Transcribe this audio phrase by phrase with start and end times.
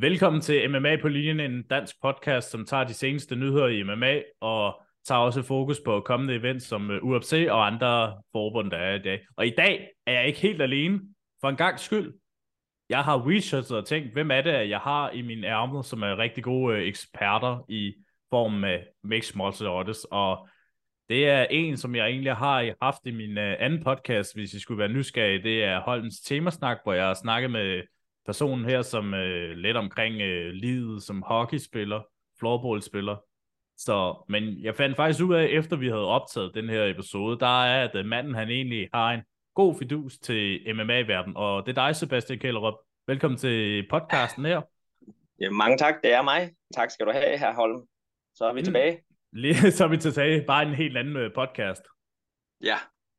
[0.00, 4.22] Velkommen til MMA på linjen, en dansk podcast, som tager de seneste nyheder i MMA
[4.40, 8.94] og tager også fokus på kommende events som øh, UFC og andre forbund, der er
[8.94, 9.20] i dag.
[9.36, 11.00] Og i dag er jeg ikke helt alene,
[11.40, 12.14] for en gang skyld.
[12.88, 16.18] Jeg har researchet og tænkt, hvem er det, jeg har i min ærmer, som er
[16.18, 17.94] rigtig gode øh, eksperter i
[18.30, 20.48] form af Max martial og
[21.08, 24.60] det er en, som jeg egentlig har haft i min øh, anden podcast, hvis I
[24.60, 25.42] skulle være nysgerrige.
[25.42, 27.82] Det er Holmens Temasnak, hvor jeg har snakket med
[28.26, 32.00] personen her, som øh, lidt omkring øh, livet som hockeyspiller,
[32.38, 33.16] floorballspiller.
[33.76, 37.64] Så, men jeg fandt faktisk ud af, efter vi havde optaget den her episode, der
[37.64, 39.20] er, at øh, manden han egentlig har en
[39.54, 42.74] god fidus til MMA-verden, og det er dig, Sebastian Kællerup.
[43.06, 44.62] Velkommen til podcasten her.
[45.40, 46.50] Ja, mange tak, det er mig.
[46.74, 47.86] Tak skal du have, her Holm.
[48.34, 48.64] Så er vi mm.
[48.64, 49.02] tilbage.
[49.32, 51.82] Lige så er vi tilbage, bare en helt anden øh, podcast.
[52.62, 52.76] Ja,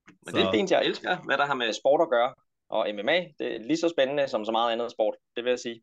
[0.08, 0.38] men så...
[0.38, 2.34] det er fint, jeg elsker, hvad der har med sport at gøre
[2.70, 5.60] og MMA, det er lige så spændende som så meget andet sport, det vil jeg
[5.60, 5.82] sige.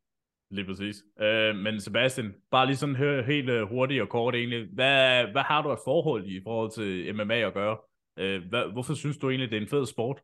[0.51, 0.97] Lige præcis.
[1.21, 4.69] Øh, men Sebastian, bare lige sådan hør helt uh, hurtigt og kort egentlig.
[4.75, 7.77] Hvad, hvad har du et forhold i forhold til MMA at gøre?
[8.19, 10.23] Øh, hvad, hvorfor synes du egentlig, det er en fed sport?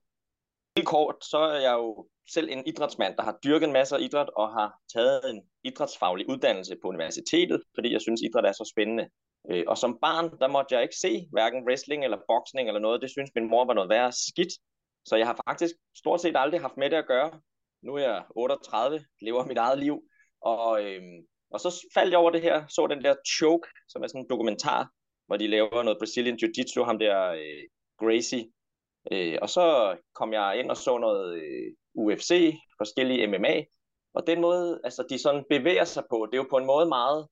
[0.76, 4.00] Helt kort, så er jeg jo selv en idrætsmand, der har dyrket en masse af
[4.00, 8.72] idræt og har taget en idrætsfaglig uddannelse på universitetet, fordi jeg synes, idræt er så
[8.74, 9.08] spændende.
[9.50, 13.02] Øh, og som barn, der måtte jeg ikke se hverken wrestling eller boksning eller noget.
[13.02, 14.52] Det synes min mor var noget værre skidt.
[15.08, 17.40] Så jeg har faktisk stort set aldrig haft med det at gøre.
[17.82, 20.02] Nu er jeg 38, lever mit eget liv,
[20.40, 24.06] og, øhm, og så faldt jeg over det her, så den der Choke, som er
[24.06, 24.90] sådan en dokumentar,
[25.26, 27.64] hvor de laver noget Brazilian Jiu-Jitsu, ham der øh,
[27.98, 28.44] Gracie.
[29.12, 33.64] Øh, og så kom jeg ind og så noget øh, UFC, forskellige MMA,
[34.14, 36.86] og den måde, altså de sådan bevæger sig på, det er jo på en måde
[36.86, 37.28] meget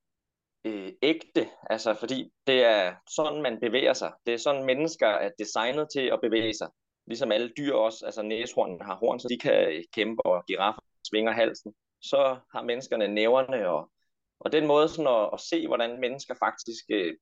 [0.65, 4.11] øh, ægte, altså fordi det er sådan, man bevæger sig.
[4.25, 6.69] Det er sådan, mennesker er designet til at bevæge sig
[7.07, 11.31] ligesom alle dyr også, altså næshornene har horn, så de kan kæmpe, og giraffer svinger
[11.31, 11.73] halsen.
[12.01, 13.91] Så har menneskerne næverne, og,
[14.39, 17.13] og den måde sådan at, at se, hvordan mennesker faktisk øh,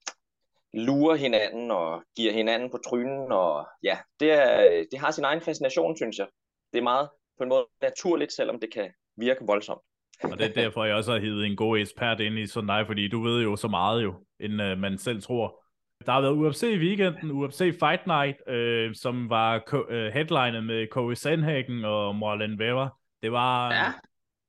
[0.74, 5.42] lurer hinanden og giver hinanden på trynen, og ja, det, er, det har sin egen
[5.42, 6.28] fascination, synes jeg.
[6.74, 9.82] Det er meget på en måde naturligt, selvom det kan virke voldsomt.
[10.24, 12.84] og det er derfor, jeg også har hivet en god ekspert ind i sådan dig,
[12.88, 15.65] fordi du ved jo så meget jo, end øh, man selv tror.
[16.06, 20.64] Der har været UFC i weekenden, UFC Fight Night, øh, som var ko- øh, headlinet
[20.64, 22.90] med Corey Sandhagen og Marlon Vera.
[23.22, 23.94] Det var, ja.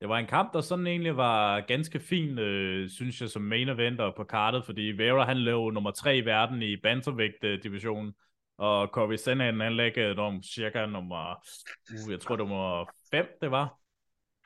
[0.01, 3.69] det var en kamp, der sådan egentlig var ganske fin, øh, synes jeg, som main
[3.69, 8.13] eventer på kartet, fordi Vera han lå nummer tre i verden i bantamvægt-divisionen,
[8.59, 11.35] og Corey Sandhagen han lagde nummer, cirka nummer,
[12.07, 13.75] uh, jeg tror det var 5, det var.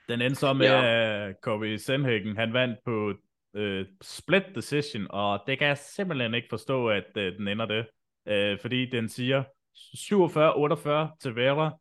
[0.09, 1.29] Den endte så med, ja.
[1.29, 3.15] at Corey Sandhagen han vandt på
[3.55, 7.87] øh, split decision, og det kan jeg simpelthen ikke forstå, at øh, den ender det.
[8.27, 9.45] Øh, fordi den siger
[9.75, 11.79] 47-48 til Vera,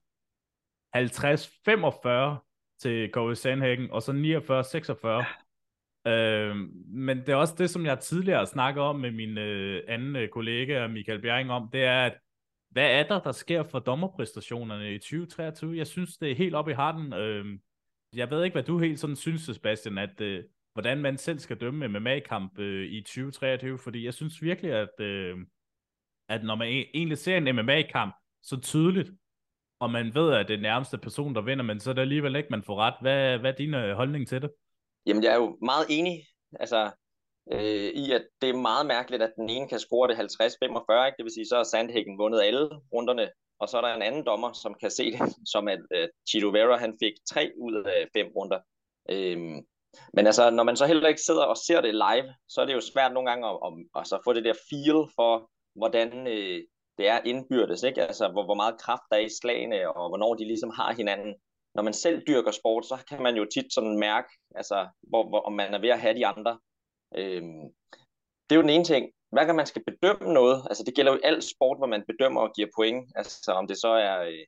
[0.96, 6.12] 50-45 til KV Sandhagen, og så 49-46.
[6.12, 6.56] Øh,
[6.88, 10.30] men det er også det, som jeg tidligere snakker om med min øh, anden øh,
[10.30, 12.18] kollega Michael Bjerring om, det er, at
[12.70, 15.78] hvad er der, der sker for dommerpræstationerne i 2023?
[15.78, 17.14] Jeg synes, det er helt op i harten.
[17.14, 17.46] Øh,
[18.16, 20.44] jeg ved ikke, hvad du helt sådan synes, Sebastian, at øh,
[20.74, 25.38] hvordan man selv skal dømme MMA-kamp øh, i 2023, fordi jeg synes virkelig, at, øh,
[26.30, 29.10] at når man e-, egentlig ser en MMA-kamp så tydeligt,
[29.80, 32.36] og man ved, at det er nærmeste person, der vinder, men så er det alligevel
[32.36, 32.94] ikke, man får ret.
[33.02, 34.52] Hvad, hvad er din øh, holdning til det?
[35.06, 36.26] Jamen, jeg er jo meget enig
[36.60, 36.92] altså,
[37.52, 41.18] øh, i, at det er meget mærkeligt, at den ene kan score det 50-45, ikke?
[41.18, 43.30] det vil sige, så har Sandhagen vundet alle runderne,
[43.60, 45.20] og så er der en anden dommer, som kan se det,
[45.54, 48.60] som at øh, Chito Vera, han fik tre ud af fem runder.
[49.10, 49.62] Øh,
[50.14, 52.74] men altså, når man så heller ikke sidder og ser det live, så er det
[52.74, 56.60] jo svært nogle gange at, at, at, så få det der feel for, hvordan øh,
[56.98, 58.02] det er indbyrdes, ikke?
[58.02, 61.36] Altså, hvor, hvor meget kraft der er i slagene, og hvornår de ligesom har hinanden.
[61.76, 65.40] Når man selv dyrker sport, så kan man jo tit sådan mærke, altså, hvor, hvor,
[65.40, 66.60] om man er ved at have de andre.
[67.16, 67.64] Øhm,
[68.46, 69.12] det er jo den ene ting.
[69.32, 72.42] Hver gang man skal bedømme noget, altså det gælder jo i sport, hvor man bedømmer
[72.42, 74.46] og giver point, altså om det så er øh,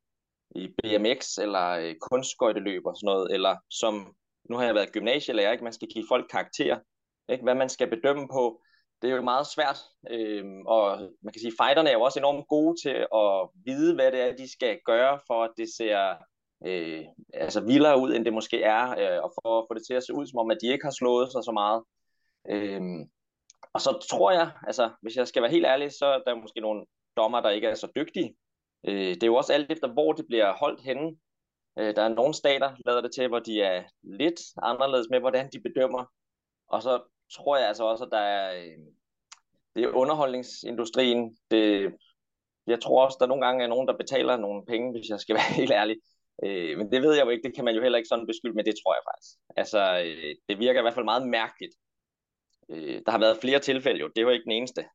[0.56, 4.16] i BMX eller øh, kunstskøjteløb og sådan noget, eller som
[4.50, 5.64] nu har jeg været gymnasielærer, ikke?
[5.64, 6.80] man skal give folk karakter,
[7.30, 7.44] ikke?
[7.44, 8.62] hvad man skal bedømme på.
[9.02, 9.80] Det er jo meget svært,
[10.10, 14.12] øhm, og man kan sige, fighterne er jo også enormt gode til at vide, hvad
[14.12, 16.16] det er, de skal gøre, for at det ser
[16.66, 19.94] øh, altså vildere ud, end det måske er, øh, og for at få det til
[19.94, 21.84] at se ud, som om at de ikke har slået sig så meget.
[22.50, 23.10] Øhm,
[23.74, 26.60] og så tror jeg, altså hvis jeg skal være helt ærlig, så er der måske
[26.62, 26.86] nogle
[27.18, 28.36] dommer, der ikke er så dygtige.
[28.88, 31.18] Øh, det er jo også alt efter, hvor det bliver holdt henne.
[31.80, 35.50] Øh, der er nogle stater, lader det til, hvor de er lidt anderledes med, hvordan
[35.54, 36.06] de bedømmer.
[36.68, 37.02] Og så
[37.36, 38.78] tror jeg altså også, at der er, øh,
[39.76, 41.38] det er underholdningsindustrien.
[41.52, 41.94] Det,
[42.68, 45.34] jeg tror også, der nogle gange er nogen, der betaler nogle penge, hvis jeg skal
[45.40, 45.98] være helt ærlig.
[46.44, 48.56] Øh, men det ved jeg jo ikke, det kan man jo heller ikke sådan beskylde,
[48.56, 49.38] men det tror jeg faktisk.
[49.58, 51.76] Altså, øh, det virker i hvert fald meget mærkeligt.
[52.70, 54.86] Øh, der har været flere tilfælde jo, det var ikke den eneste.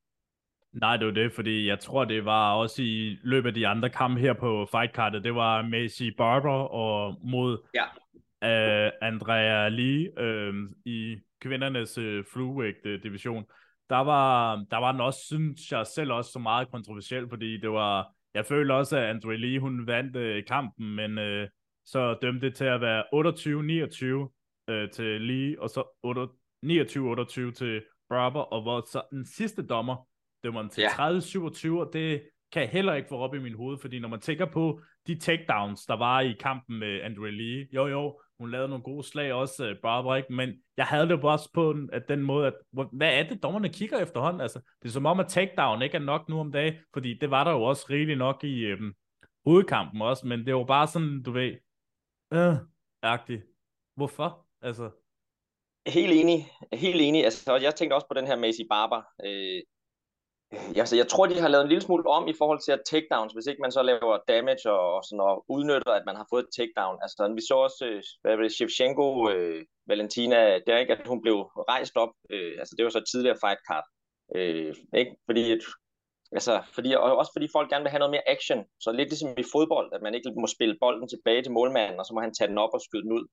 [0.80, 3.90] Nej, det var det, fordi jeg tror, det var også i løbet af de andre
[3.90, 5.24] kampe her på fightkartet.
[5.24, 7.84] Det var Macy Barber og mod ja.
[8.86, 13.44] uh, Andrea Lee uh, i kvindernes uh, fluevægt division.
[13.90, 17.70] Der var, der var den også, synes jeg selv også, så meget kontroversiel, fordi det
[17.70, 21.48] var, jeg føler også, at Andrea Lee, hun vandt uh, kampen, men uh,
[21.84, 25.82] så dømte det til at være 28-29 uh, til Lee, og så
[26.66, 30.06] 29-28 til Barber, og hvor så den sidste dommer,
[30.46, 31.10] dømmeren til ja.
[31.10, 32.22] 30-27, og det
[32.52, 35.18] kan jeg heller ikke få op i min hoved, fordi når man tænker på de
[35.18, 39.32] takedowns, der var i kampen med Andre Lee, jo jo, hun lavede nogle gode slag
[39.32, 40.32] også, uh, Barbara, ikke?
[40.32, 42.54] men jeg havde det også på den, at den måde, at
[42.92, 44.40] hvad er det, dommerne kigger efterhånden?
[44.40, 47.30] Altså, det er som om, at takedown ikke er nok nu om dagen, fordi det
[47.30, 48.94] var der jo også rigeligt nok i øhm,
[49.46, 51.52] hovedkampen også, men det var bare sådan, du ved,
[52.32, 52.54] øh,
[53.02, 53.42] agtigt.
[53.96, 54.46] Hvorfor?
[54.62, 54.90] Altså,
[55.86, 56.38] Helt enig,
[56.72, 57.24] helt enig.
[57.24, 59.02] Altså, jeg tænkte også på den her Macy Barber.
[59.24, 59.62] Øh,
[60.52, 63.32] Altså, jeg tror, de har lavet en lille smule om i forhold til at takedowns,
[63.32, 66.42] hvis ikke man så laver damage og, og, sådan, og udnytter, at man har fået
[66.42, 66.98] et takedown.
[67.02, 71.22] Altså, vi så også, øh, hvad var det, Shevchenko, øh, Valentina, der ikke, at hun
[71.22, 71.36] blev
[71.72, 72.12] rejst op.
[72.30, 73.86] Øh, altså, det var så tidligere fight card.
[74.36, 75.12] Øh, ikke?
[75.26, 75.42] Fordi,
[76.32, 78.64] altså, fordi, og også fordi folk gerne vil have noget mere action.
[78.80, 82.06] Så lidt ligesom i fodbold, at man ikke må spille bolden tilbage til målmanden, og
[82.06, 83.24] så må han tage den op og skyde den ud.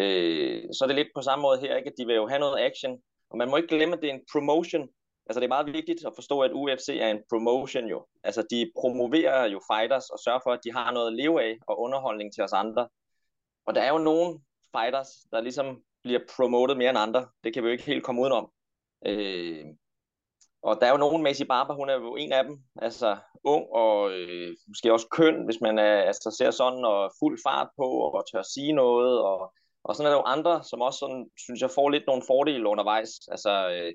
[0.00, 1.90] Øh, så er det lidt på samme måde her, ikke?
[1.90, 2.92] at de vil jo have noget action.
[3.30, 4.88] Og man må ikke glemme, at det er en promotion,
[5.26, 8.06] Altså det er meget vigtigt at forstå, at UFC er en promotion jo.
[8.24, 11.58] Altså de promoverer jo fighters og sørger for, at de har noget at leve af
[11.66, 12.88] og underholdning til os andre.
[13.66, 14.40] Og der er jo nogle
[14.76, 17.26] fighters, der ligesom bliver promotet mere end andre.
[17.44, 18.50] Det kan vi jo ikke helt komme udenom.
[19.06, 19.64] Øh,
[20.62, 22.58] og der er jo nogen, Macy Barber, hun er jo en af dem.
[22.82, 27.38] Altså ung og øh, måske også køn, hvis man er, altså, ser sådan, og fuld
[27.46, 29.20] fart på og tør sige noget.
[29.22, 32.22] Og, og sådan er der jo andre, som også sådan, synes jeg får lidt nogle
[32.26, 33.10] fordele undervejs.
[33.28, 33.92] Altså øh,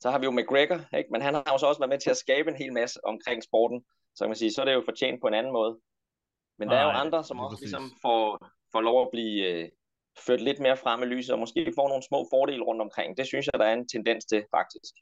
[0.00, 1.10] så har vi jo McGregor, ikke?
[1.12, 3.42] men han har jo så også været med til at skabe en hel masse omkring
[3.42, 3.84] sporten.
[4.14, 5.78] Så kan man sige, så er det jo fortjent på en anden måde.
[6.58, 9.68] Men Nej, der er jo andre, som også ligesom får, får lov at blive øh,
[10.26, 13.16] ført lidt mere frem i lyset, og måske får nogle små fordele rundt omkring.
[13.16, 14.94] Det synes jeg, der er en tendens til, faktisk.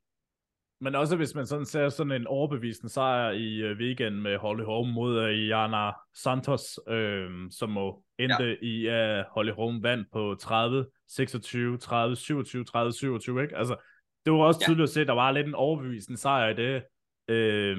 [0.81, 4.64] Men også hvis man sådan ser sådan en overbevisende sejr i uh, weekend med Holly
[4.64, 8.56] Holm mod uh, Jana Santos, øh, som må endte ja.
[8.62, 13.56] i, at uh, Holly Holm vandt på 30, 26, 30, 27, 30, 27, ikke?
[13.56, 13.76] Altså,
[14.25, 14.82] det var også tydeligt ja.
[14.82, 16.82] at se, at der var lidt en overbevisende sejr i det.
[17.29, 17.79] Øh,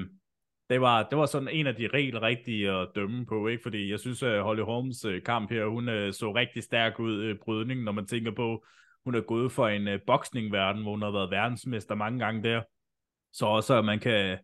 [0.70, 3.62] det var, det var sådan en af de regler rigtige at dømme på, ikke?
[3.62, 7.30] Fordi jeg synes, at Holly Holmes øh, kamp her, hun øh, så rigtig stærk ud
[7.30, 8.64] i brydningen, når man tænker på,
[9.04, 12.62] hun er gået for en uh, boksningverden, hvor hun har været verdensmester mange gange der.
[13.32, 14.38] Så også, at man kan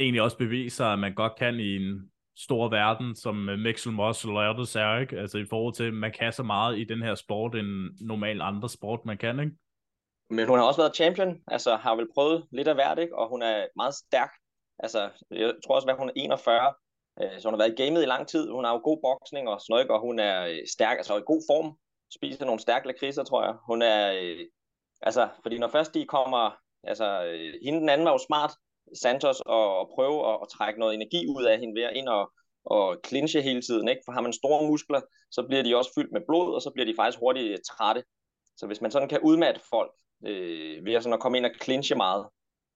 [0.00, 4.34] egentlig også bevise sig, at man godt kan i en stor verden, som Mixel Muscle
[4.34, 5.18] Ladders er, ikke?
[5.18, 8.42] Altså i forhold til, at man kan så meget i den her sport, end normalt
[8.42, 9.52] andre sport, man kan, ikke?
[10.36, 13.18] Men hun har også været champion, altså har vel prøvet lidt af hvert, ikke?
[13.18, 14.32] og hun er meget stærk.
[14.78, 16.74] Altså, jeg tror også, at hun er 41,
[17.22, 18.50] øh, så hun har været i gamet i lang tid.
[18.50, 21.42] Hun har jo god boksning og snøk, og hun er øh, stærk, altså i god
[21.50, 21.78] form.
[22.18, 23.54] Spiser nogle stærke lakridser, tror jeg.
[23.66, 24.46] Hun er, øh,
[25.02, 27.06] altså, fordi når først de kommer, altså,
[27.64, 28.52] hende den anden var jo smart,
[29.02, 32.08] Santos, og, og prøve at, at trække noget energi ud af hende ved at ind
[32.08, 32.32] og,
[32.64, 34.02] og clinche hele tiden, ikke?
[34.04, 35.00] For har man store muskler,
[35.30, 38.04] så bliver de også fyldt med blod, og så bliver de faktisk hurtigt trætte.
[38.56, 39.92] Så hvis man sådan kan udmatte folk,
[40.26, 42.26] øh, ved at, sådan at komme ind og clinche meget.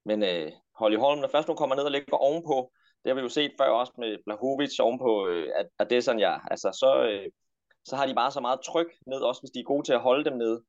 [0.04, 2.72] Men øh, Holly Holm, når først hun kommer ned og ligger ovenpå,
[3.02, 6.02] det har vi jo set før også med Blahovic ovenpå, øh, at, at det er
[6.02, 7.30] sådan, ja, altså så, øh,
[7.84, 10.00] så har de bare så meget tryk ned, også hvis de er gode til at
[10.00, 10.60] holde dem ned.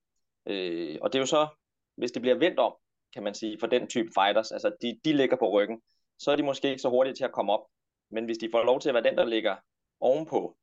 [0.46, 1.48] Øh, og det er jo så,
[1.96, 2.74] hvis det bliver vendt om,
[3.14, 5.82] kan man sige, for den type fighters, altså de, de ligger på ryggen,
[6.20, 7.66] så er de måske ikke så hurtige til at komme op.
[8.12, 9.56] Men hvis de får lov til at være den, der ligger
[10.00, 10.58] ovenpå,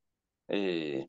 [0.51, 1.03] øh,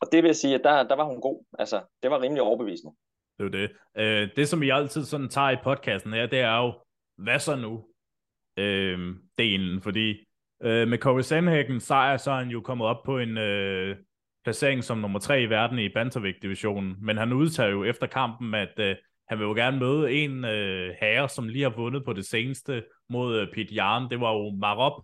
[0.00, 1.44] og det vil sige, at der, der var hun god.
[1.58, 2.96] Altså, det var rimelig overbevisende.
[3.40, 3.70] Det er det.
[3.96, 6.74] Øh, det, som vi altid sådan tager i podcasten her, det er jo,
[7.18, 7.84] hvad så nu?
[8.56, 10.24] Øh, delen, fordi
[10.62, 13.96] øh, med Corey Sandhagen sejr, så er han jo kommet op på en øh,
[14.44, 18.78] placering som nummer tre i verden i bantamvægt-divisionen, men han udtager jo efter kampen, at
[18.78, 18.96] øh,
[19.28, 22.84] han vil jo gerne møde en øh, herre, som lige har vundet på det seneste
[23.08, 24.10] mod øh, Pete Jarn.
[24.10, 25.02] Det var jo Marop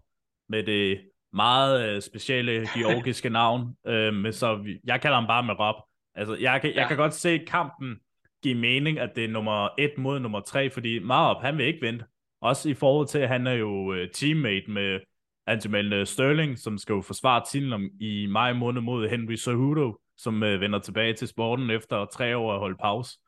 [0.49, 1.01] med det
[1.33, 5.83] meget øh, specielle georgiske navn, øh, men så vi, jeg kalder ham bare Marop.
[6.15, 6.89] Altså, jeg kan, jeg ja.
[6.89, 7.99] kan godt se kampen
[8.47, 11.87] give mening, at det er nummer et mod nummer tre, fordi Marop, han vil ikke
[11.87, 12.05] vente.
[12.41, 15.01] Også i forhold til, at han er jo øh, teammate med
[15.47, 20.43] Antimel øh, Sterling, som skal jo forsvare titlen i maj måned mod Henry Cejudo, som
[20.43, 23.19] øh, vender tilbage til sporten efter tre år at holde pause.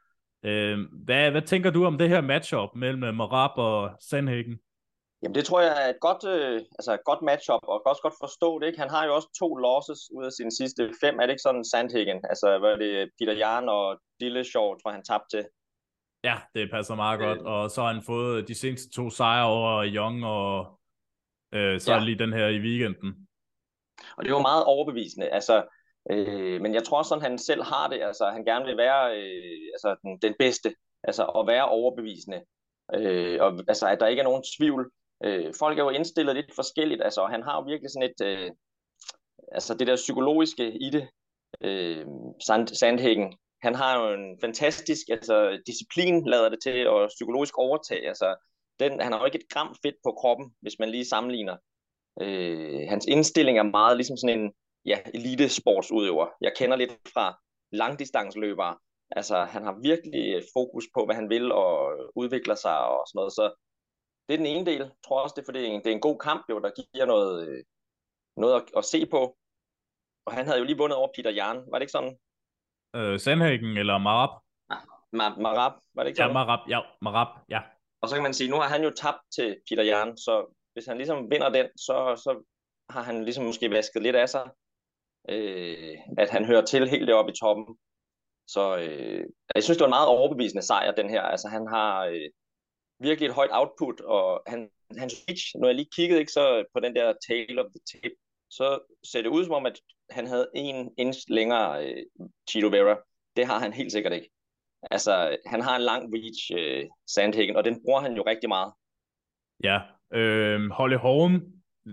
[0.43, 4.59] Uh, hvad, hvad tænker du om det her matchup mellem Marab og Sandhagen?
[5.23, 8.21] Jamen det tror jeg er et godt, øh, altså et godt matchup, og også godt
[8.21, 8.67] forstå det.
[8.67, 8.79] Ikke?
[8.79, 11.19] Han har jo også to losses ud af sine sidste fem.
[11.19, 12.21] Er det ikke sådan Sandhagen?
[12.33, 15.45] Altså hvad er det, Peter Jan og Dilleshaw, tror han tabte til.
[16.25, 17.39] Ja, det passer meget godt.
[17.39, 20.79] Og så har han fået de seneste to sejre over Young, og
[21.55, 21.99] øh, så ja.
[21.99, 23.29] lige den her i weekenden.
[24.17, 25.29] Og det var meget overbevisende.
[25.29, 25.65] Altså,
[26.11, 28.03] øh, men jeg tror også, sådan han selv har det.
[28.03, 30.75] Altså, han gerne vil være øh, altså, den, den bedste.
[31.05, 32.43] Altså at være overbevisende.
[32.95, 34.91] Øh, og altså, at der ikke er nogen tvivl.
[35.25, 37.03] Øh, folk er jo indstillet lidt forskelligt.
[37.03, 38.27] Altså, han har jo virkelig sådan et...
[38.27, 38.51] Øh,
[39.53, 41.09] altså det der psykologiske i det.
[41.61, 42.07] Øh,
[42.47, 48.09] Sand, Sandhagen, han har jo en fantastisk altså, disciplin, lader det til, og psykologisk overtag.
[48.09, 48.37] Altså,
[48.81, 51.57] den, han har jo ikke et gram fedt på kroppen, hvis man lige sammenligner.
[52.21, 54.53] Øh, hans indstilling er meget ligesom sådan en
[54.85, 56.27] ja, elitesportsudøver.
[56.41, 57.39] Jeg kender lidt fra
[57.73, 58.77] langdistansløbere.
[59.11, 63.33] Altså, han har virkelig fokus på, hvad han vil, og udvikler sig og sådan noget.
[63.33, 63.68] Så
[64.29, 64.79] det er den ene del.
[64.81, 67.65] Jeg tror også, det er, fordi det er en god kamp, jo, der giver noget,
[68.37, 69.37] noget at, at se på.
[70.27, 71.57] Og han havde jo lige vundet over Peter Jan.
[71.71, 72.19] Var det ikke sådan?
[72.97, 74.41] Øh, Sandhagen eller Marab?
[74.71, 74.83] Ah,
[75.19, 76.31] Ma- Marab, var det ikke sådan?
[76.31, 77.61] Ja, Marab, ja, Marab, ja.
[78.03, 80.87] Og så kan man sige, nu har han jo tabt til Peter Jan, så hvis
[80.87, 82.45] han ligesom vinder den, så, så
[82.91, 84.51] har han ligesom måske vasket lidt af sig,
[85.29, 87.79] øh, at han hører til helt deroppe i toppen.
[88.47, 91.23] Så øh, jeg synes, det var en meget overbevisende sejr, den her.
[91.23, 92.31] Altså han har øh,
[93.01, 96.81] virkelig et højt output, og han, hans reach, når jeg lige kiggede ikke, så på
[96.81, 98.15] den der tail of the tape,
[98.51, 98.79] så
[99.11, 102.03] ser det ud som om, at han havde en inch længere øh,
[102.51, 102.97] Chito Vera.
[103.37, 104.31] Det har han helt sikkert ikke.
[104.91, 108.73] Altså, han har en lang reach, øh, Sandhagen, og den bruger han jo rigtig meget.
[109.65, 109.81] Ja,
[110.13, 111.53] øh, Holly Holm,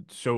[0.09, 0.33] så,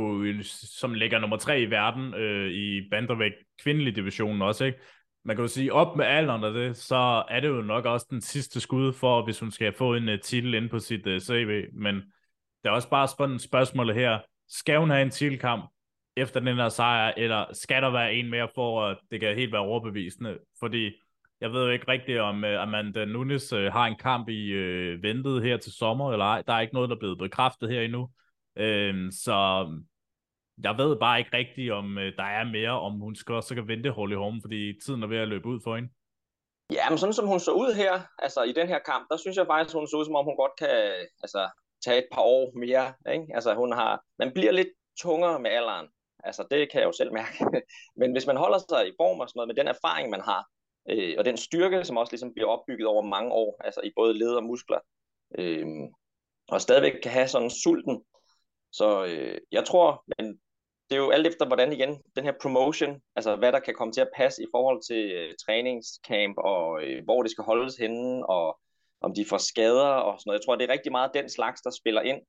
[0.79, 4.79] som ligger nummer tre i verden øh, i bandervægt kvindelig divisionen også, ikke?
[5.27, 8.07] Man kan jo sige, op med alderen og det, så er det jo nok også
[8.09, 11.15] den sidste skud for, hvis hun skal få en uh, titel ind på sit øh,
[11.15, 11.65] uh, CV.
[11.73, 14.19] Men det er også bare spændende spørgsmål her.
[14.49, 15.71] Skal hun have en titelkamp
[16.15, 19.51] efter den her sejr, eller skal der være en mere for, at det kan helt
[19.51, 20.37] være overbevisende?
[20.59, 20.91] Fordi
[21.41, 25.03] jeg ved jo ikke rigtigt, om uh, Amanda Nunes uh, har en kamp i uh,
[25.03, 26.41] ventet her til sommer, eller ej.
[26.41, 28.01] Der er ikke noget, der er blevet bekræftet her endnu.
[28.59, 29.67] Uh, så
[30.63, 33.67] jeg ved bare ikke rigtigt, om øh, der er mere, om hun skal også kan
[33.67, 35.89] vente Holly Holm, fordi tiden er ved at løbe ud for hende.
[36.73, 39.37] Ja, men sådan som hun så ud her, altså i den her kamp, der synes
[39.37, 40.69] jeg faktisk, hun så ud, som om hun godt kan
[41.23, 41.49] altså,
[41.85, 42.93] tage et par år mere.
[43.13, 43.25] Ikke?
[43.35, 44.67] Altså hun har, man bliver lidt
[44.99, 45.87] tungere med alderen.
[46.23, 47.37] Altså det kan jeg jo selv mærke.
[47.99, 50.47] men hvis man holder sig i form og sådan noget, med den erfaring, man har,
[50.89, 54.17] øh, og den styrke, som også ligesom bliver opbygget over mange år, altså i både
[54.17, 54.79] led og muskler,
[55.37, 55.67] øh,
[56.47, 58.03] og stadigvæk kan have sådan sulten.
[58.71, 60.39] Så øh, jeg tror, men
[60.89, 63.93] det er jo alt efter, hvordan igen, den her promotion, altså hvad der kan komme
[63.93, 68.25] til at passe i forhold til øh, træningscamp, og øh, hvor det skal holdes henne,
[68.29, 68.59] og
[69.01, 70.39] om de får skader og sådan noget.
[70.39, 72.21] Jeg tror, det er rigtig meget den slags, der spiller ind,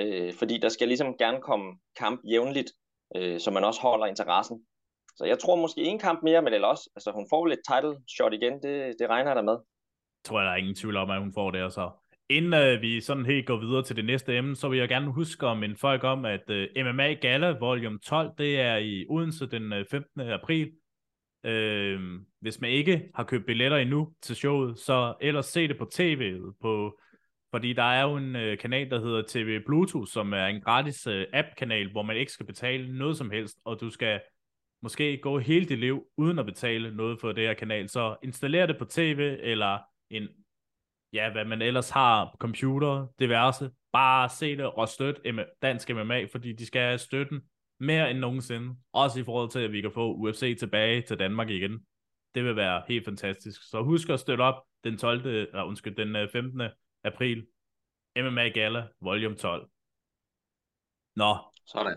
[0.00, 2.72] øh, fordi der skal ligesom gerne komme kamp jævnligt,
[3.16, 4.66] øh, så man også holder interessen.
[5.16, 7.96] Så jeg tror måske en kamp mere, men ellers også, altså hun får lidt title
[8.16, 9.58] shot igen, det, det regner jeg da med.
[10.24, 11.90] Tror jeg, der er ingen tvivl om, at hun får det, og så
[12.28, 15.12] Inden uh, vi sådan helt går videre til det næste emne, så vil jeg gerne
[15.12, 19.06] huske om minde folk om, at øh, uh, MMA Gala Volume 12, det er i
[19.08, 20.20] Odense den øh, uh, 15.
[20.20, 20.72] april.
[21.44, 25.88] Uh, hvis man ikke har købt billetter endnu til showet, så ellers se det på
[25.92, 27.00] tv, på,
[27.50, 31.06] fordi der er jo en uh, kanal, der hedder TV Bluetooth, som er en gratis
[31.06, 34.20] uh, app-kanal, hvor man ikke skal betale noget som helst, og du skal
[34.82, 37.88] måske gå hele dit liv uden at betale noget for det her kanal.
[37.88, 39.78] Så installer det på tv eller
[40.10, 40.28] en
[41.12, 43.70] ja, hvad man ellers har computer, diverse.
[43.92, 47.40] Bare se det og støtte dansk MMA, fordi de skal have støtten
[47.80, 48.76] mere end nogensinde.
[48.92, 51.86] Også i forhold til, at vi kan få UFC tilbage til Danmark igen.
[52.34, 53.70] Det vil være helt fantastisk.
[53.70, 55.26] Så husk at støtte op den 12.
[55.26, 56.60] Eller, undskyld, den 15.
[56.60, 56.70] Øh,
[57.04, 57.46] april.
[58.16, 59.68] MMA Gala, volume 12.
[61.16, 61.36] Nå.
[61.66, 61.96] Sådan.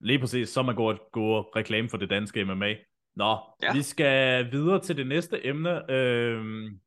[0.00, 2.74] Lige præcis, så man går gå reklame for det danske MMA.
[3.14, 3.72] Nå, ja.
[3.72, 5.90] vi skal videre til det næste emne.
[5.90, 6.80] Øhm,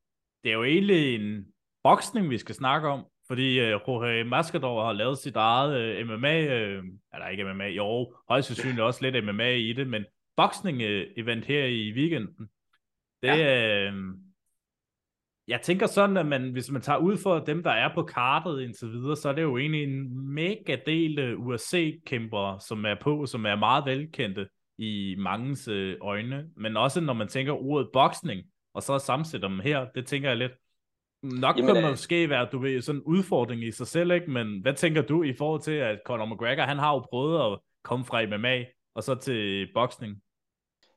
[0.43, 1.45] det er jo egentlig en
[1.89, 6.37] boksning, vi skal snakke om, fordi uh, Jorge Mascador har lavet sit eget uh, MMA,
[6.41, 10.05] uh, eller ikke MMA, jo, højst sandsynligt også lidt MMA i det, men
[10.41, 12.49] boksning-event her i weekenden.
[13.23, 13.91] Det, ja.
[13.91, 13.95] uh,
[15.47, 18.61] jeg tænker sådan, at man, hvis man tager ud for dem, der er på kartet
[18.61, 23.45] indtil videre, så er det jo egentlig en mega del UFC-kæmper, som er på, som
[23.45, 26.45] er meget velkendte i mangens uh, øjne.
[26.57, 28.41] Men også når man tænker ordet boksning,
[28.73, 30.51] og så sammensætter dem her, det tænker jeg lidt,
[31.23, 34.31] Nok Jamen, kan øh, måske være, du ved, sådan en udfordring i sig selv, ikke?
[34.31, 37.59] Men hvad tænker du i forhold til, at Conor McGregor, han har jo prøvet at
[37.83, 40.21] komme fra MMA, og så til boksning?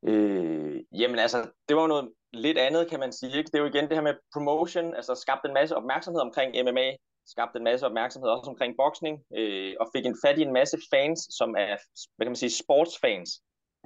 [0.07, 3.39] Øh, jamen altså, det var noget lidt andet, kan man sige.
[3.39, 3.51] Ikke?
[3.53, 6.89] Det er jo igen det her med promotion, altså skabt en masse opmærksomhed omkring MMA,
[7.27, 10.79] skabte en masse opmærksomhed også omkring boksning, øh, og fik en fat i en masse
[10.93, 11.77] fans, som er,
[12.17, 13.31] hvad kan man sige, sportsfans.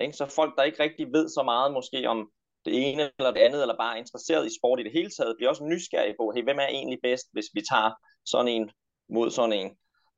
[0.02, 0.16] Ikke?
[0.16, 2.30] Så folk, der ikke rigtig ved så meget måske om
[2.66, 5.36] det ene eller det andet, eller bare er interesseret i sport i det hele taget,
[5.36, 7.90] bliver også nysgerrig på, hey, hvem er egentlig bedst, hvis vi tager
[8.32, 8.70] sådan en
[9.14, 9.68] mod sådan en.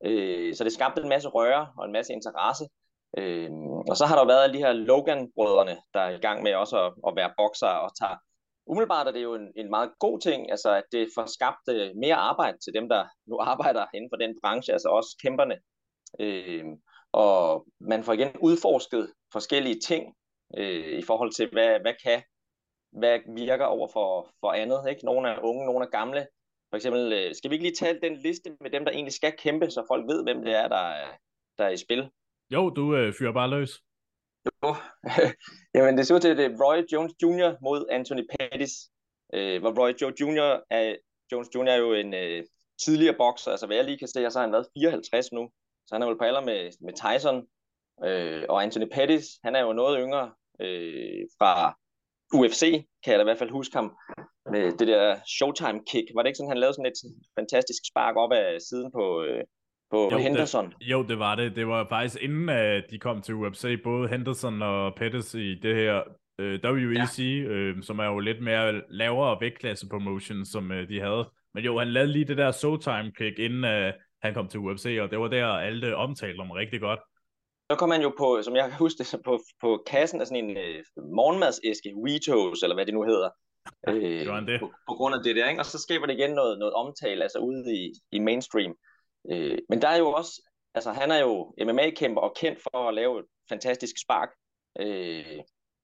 [0.04, 2.64] Øh, så det skabte en masse røre og en masse interesse.
[3.18, 3.50] Øh,
[3.90, 6.92] og så har der været de her Logan-brødrene, der er i gang med også at,
[7.08, 8.16] at være bokser og tager
[8.68, 11.90] umiddelbart er det jo en, en meget god ting, altså at det får skabt øh,
[11.96, 15.56] mere arbejde til dem, der nu arbejder inden for den branche, altså også kæmperne.
[16.20, 16.64] Øh,
[17.12, 20.14] og man får igen udforsket forskellige ting
[20.56, 22.22] øh, i forhold til, hvad, hvad kan,
[22.92, 24.84] hvad virker over for, for andet.
[24.90, 25.04] Ikke?
[25.04, 26.26] Nogle er unge, nogle er gamle.
[26.70, 29.32] For eksempel, øh, skal vi ikke lige tale den liste med dem, der egentlig skal
[29.38, 30.94] kæmpe, så folk ved, hvem det er, der,
[31.58, 32.10] der er i spil?
[32.50, 33.70] Jo, du øh, fyrer bare løs.
[34.46, 34.74] Jo,
[35.74, 37.62] jamen det ser ud til, at det er Roy Jones Jr.
[37.62, 38.72] mod Anthony Pettis,
[39.34, 40.60] øh, hvor Roy Joe Jr.
[40.70, 40.96] Er,
[41.32, 41.68] Jones Jr.
[41.68, 42.44] er jo en øh,
[42.84, 45.50] tidligere bokser, altså hvad jeg lige kan se, så har han været 54 nu,
[45.86, 47.46] så han er vel på alder med, med Tyson,
[48.04, 51.78] øh, og Anthony Pettis, han er jo noget yngre øh, fra
[52.34, 52.62] UFC,
[53.04, 53.96] kan jeg da i hvert fald huske ham,
[54.50, 56.06] med det der Showtime kick.
[56.14, 56.98] Var det ikke sådan, han lavede sådan et
[57.38, 59.44] fantastisk spark op af siden på, øh,
[59.90, 60.66] på jo, Henderson.
[60.66, 61.56] Det, jo, det var det.
[61.56, 65.74] Det var faktisk inden uh, de kom til UFC, både Henderson og Pettis i det
[65.74, 66.02] her
[66.38, 67.70] øh, WEC, ja.
[67.70, 71.30] uh, som er jo lidt mere lavere vægtklasse promotion, som uh, de havde.
[71.54, 73.92] Men jo, han lavede lige det der Showtime kick, inden uh,
[74.22, 77.00] han kom til UFC, og det var der, alle omtalte om rigtig godt.
[77.70, 80.44] Så kom han jo på, som jeg kan huske det, på, på kassen af sådan
[80.44, 83.30] en uh, morgenmadsæske, Weetos, eller hvad det nu hedder.
[83.88, 84.60] Øh, var det.
[84.60, 85.60] På, på grund af det der, ikke?
[85.60, 88.74] og så skaber det igen noget, noget omtale, altså ude i, i mainstream.
[89.30, 90.42] Øh, men der er jo også,
[90.74, 94.28] altså han er jo MMA-kæmper og kendt for at lave et fantastisk spark.
[94.80, 95.38] Øh,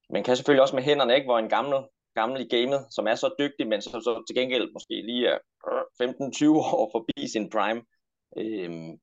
[0.09, 1.83] men kan selvfølgelig også med hænderne, ikke, hvor en gammel,
[2.15, 5.37] gammel i gamet, som er så dygtig, men så, så til gengæld måske lige er
[6.03, 6.47] 15-20
[6.79, 7.81] år forbi sin prime.
[8.37, 8.97] Øh,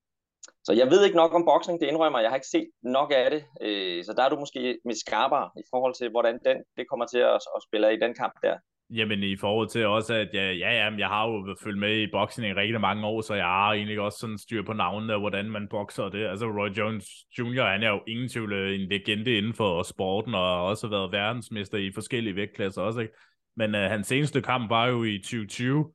[0.65, 2.25] så jeg ved ikke nok om boksning, det indrømmer jeg.
[2.25, 3.45] Jeg har ikke set nok af det.
[3.61, 7.07] Øh, så der er du måske med skarpere i forhold til, hvordan den, det kommer
[7.07, 8.57] til at, at spille i den kamp der.
[8.91, 12.11] Jamen i forhold til også, at jeg, ja, ja, jeg har jo følt med i
[12.13, 15.21] boksning i rigtig mange år, så jeg har egentlig også sådan styr på navnene og
[15.21, 16.27] hvordan man bokser det.
[16.27, 17.07] Altså Roy Jones
[17.39, 20.89] Jr., han er jo ingen tvivl øh, en legende inden for sporten, og har også
[20.89, 23.15] været verdensmester i forskellige vægtklasser også, ikke?
[23.57, 25.93] Men øh, hans seneste kamp var jo i 2020,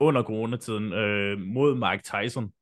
[0.00, 2.52] under coronatiden, øh, mod Mike Tyson,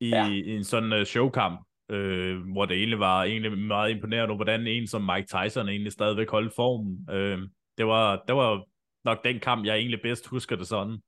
[0.00, 0.28] i, ja.
[0.28, 1.60] i en sådan uh, showkamp,
[1.92, 6.30] uh, hvor det egentlig var egentlig meget imponerende, hvordan en som Mike Tyson egentlig stadigvæk
[6.30, 7.08] holdt formen.
[7.08, 8.64] Uh, det var, det var
[9.04, 10.98] nok den kamp, jeg egentlig bedst husker det sådan.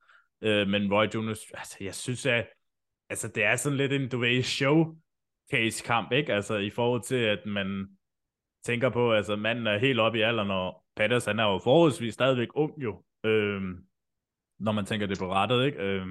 [0.43, 2.49] Øh, men Roy Jones, altså jeg synes, at
[3.09, 6.35] altså, det er sådan lidt en, du ved, showcase kamp, ikke?
[6.35, 7.89] Altså i forhold til, at man
[8.65, 12.49] tænker på, altså manden er helt oppe i alderen, og han er jo forholdsvis stadigvæk
[12.55, 13.63] ung jo, øh,
[14.59, 15.79] når man tænker det på rettet, ikke?
[15.79, 16.07] Øh,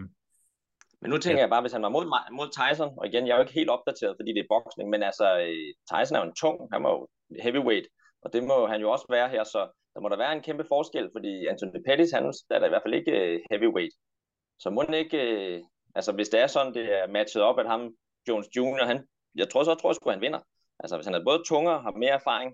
[1.02, 1.46] men nu tænker ja.
[1.46, 3.70] jeg bare, hvis han var mod, mod Tyson, og igen, jeg er jo ikke helt
[3.70, 6.92] opdateret, fordi det er boksning, men altså, øh, Tyson er jo en tung, han var
[6.96, 7.08] jo
[7.46, 7.88] heavyweight,
[8.24, 9.62] og det må han jo også være her, så
[9.94, 12.86] der må der være en kæmpe forskel, fordi Anthony Pettis, han er der i hvert
[12.86, 13.94] fald ikke uh, heavyweight.
[14.60, 17.68] Så må den ikke, uh, altså hvis det er sådan, det er matchet op, at
[17.68, 17.82] ham,
[18.28, 20.40] Jones Jr., han, jeg tror så, tror jeg sgu, han vinder.
[20.80, 22.52] Altså hvis han er både tungere, har mere erfaring.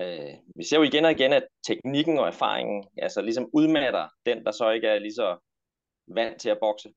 [0.00, 4.44] Uh, vi ser jo igen og igen, at teknikken og erfaringen, altså ligesom udmatter den,
[4.44, 5.38] der så ikke er lige så
[6.08, 6.88] vant til at bokse.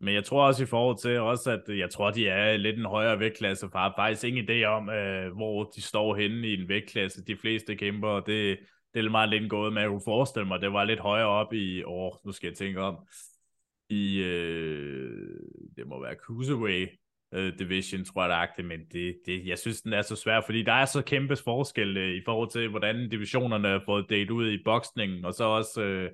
[0.00, 2.78] Men jeg tror også i forhold til også, at øh, jeg tror, de er lidt
[2.78, 6.54] en højere vægtklasse, for har faktisk ingen idé om, øh, hvor de står henne i
[6.62, 7.24] en vægtklasse.
[7.24, 8.58] De fleste kæmper, det,
[8.94, 11.28] det er meget lidt gået med, at jeg kunne forestille mig, det var lidt højere
[11.28, 12.96] op i, år, nu skal jeg tænke om,
[13.88, 15.40] i, øh,
[15.76, 16.90] det må være Cruiserweight
[17.34, 20.40] øh, Division, tror jeg, det er men det, det, jeg synes, den er så svær,
[20.40, 24.30] fordi der er så kæmpe forskel øh, i forhold til, hvordan divisionerne er fået delt
[24.30, 26.10] ud i boksningen, og så også øh,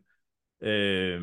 [0.63, 1.23] øh,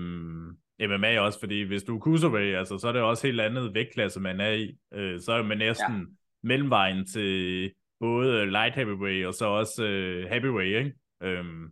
[0.80, 4.20] MMA også, fordi hvis du er Cruiserweight, altså, så er det også helt andet vægtklasse,
[4.20, 4.78] man er i.
[4.94, 6.06] Øh, så er man næsten ja.
[6.44, 10.98] mellemvejen til både light heavyweight og så også øh, heavyweight, ikke?
[11.22, 11.70] Øhm,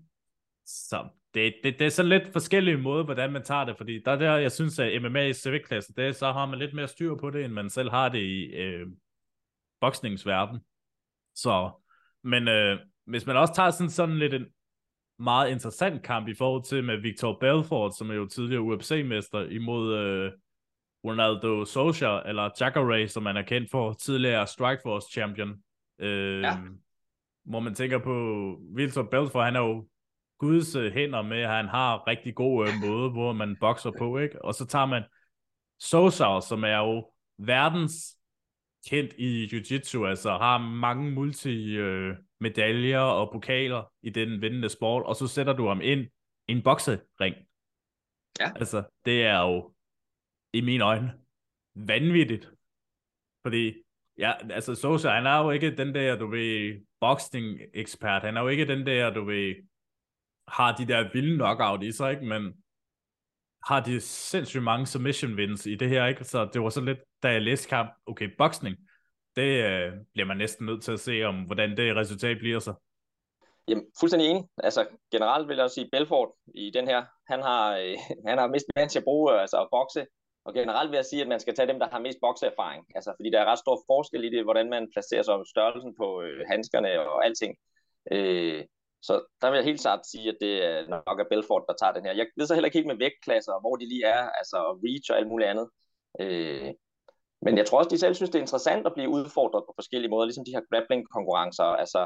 [0.65, 4.11] så det, det, det er sådan lidt forskellige måder, hvordan man tager det, fordi der
[4.11, 7.15] er der, jeg synes, at MMA i civilklasse, det, så har man lidt mere styr
[7.15, 8.87] på det, end man selv har det i øh,
[9.81, 10.59] boksningsverden.
[11.35, 11.71] Så,
[12.23, 14.45] men øh, hvis man også tager sådan, sådan lidt en
[15.19, 19.97] meget interessant kamp i forhold til med Victor Belfort, som er jo tidligere UFC-mester, imod
[19.97, 20.31] øh,
[21.05, 25.53] Ronaldo Socha, eller Jacare, som man er kendt for, tidligere Strikeforce champion.
[25.99, 26.57] Øh, ja
[27.45, 29.87] hvor man tænker på Victor Belfort, han er jo
[30.39, 34.17] Guds øh, hænder med, at han har rigtig god øh, måde, hvor man bokser på,
[34.17, 34.45] ikke?
[34.45, 35.03] Og så tager man
[35.79, 38.17] Sosa, som er jo verdens
[38.89, 45.03] kendt i jiu-jitsu, altså har mange multi øh, medaljer og pokaler i den vindende sport,
[45.05, 46.07] og så sætter du ham ind
[46.47, 47.35] i en boksering.
[48.39, 48.51] Ja.
[48.55, 49.73] Altså, det er jo
[50.53, 51.19] i mine øjne
[51.75, 52.51] vanvittigt.
[53.45, 53.73] Fordi,
[54.17, 58.23] ja, altså Sosa, han er jo ikke den der, du ved, boxing-ekspert.
[58.23, 59.55] Han er jo ikke den der, du ved,
[60.47, 62.25] har de der vilde knockout i sig, ikke?
[62.25, 62.53] Men
[63.63, 66.23] har de sindssygt mange submission wins i det her, ikke?
[66.23, 68.77] Så det var så lidt, da jeg læste kamp, okay, boxing,
[69.35, 72.73] det øh, bliver man næsten nødt til at se om, hvordan det resultat bliver så.
[73.67, 74.43] Jamen, fuldstændig enig.
[74.63, 77.97] Altså, generelt vil jeg sige, Belfort i den her, han har, øh,
[78.29, 80.05] han har mest vant til at bruge altså, at bokse,
[80.45, 82.85] og generelt vil jeg sige, at man skal tage dem, der har mest bokseerfaring.
[82.95, 85.95] Altså, fordi der er ret stor forskel i det, hvordan man placerer sig om størrelsen
[85.99, 87.55] på øh, handskerne og alting.
[88.11, 88.63] Øh,
[89.01, 91.93] så der vil jeg helt klart sige, at det er nok er Belfort, der tager
[91.93, 92.13] den her.
[92.13, 95.17] Jeg ved så heller ikke helt med vægtklasser, hvor de lige er, altså reach og
[95.17, 95.67] alt muligt andet.
[96.21, 96.73] Øh,
[97.45, 100.09] men jeg tror også, de selv synes, det er interessant at blive udfordret på forskellige
[100.09, 101.63] måder, ligesom de her grappling-konkurrencer.
[101.63, 102.01] Altså,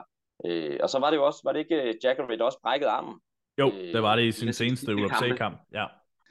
[0.46, 3.16] øh, og så var det jo også, var det ikke Jackery, der også brækkede armen?
[3.62, 5.86] Jo, øh, det var det i sin seneste UFC-kamp, ja.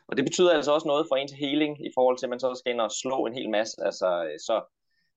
[0.08, 2.54] Og det betyder altså også noget for ens healing, i forhold til, at man så
[2.54, 3.76] skal ind og slå en hel masse.
[3.84, 4.54] Altså, øh, så